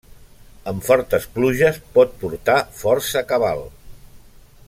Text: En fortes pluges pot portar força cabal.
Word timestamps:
En 0.71 0.79
fortes 0.87 1.27
pluges 1.35 1.77
pot 1.97 2.17
portar 2.25 2.57
força 2.81 3.25
cabal. 3.35 3.65